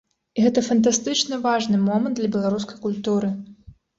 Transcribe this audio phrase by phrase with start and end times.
[0.37, 3.29] І гэта фантастычна важны момант для беларускай культуры.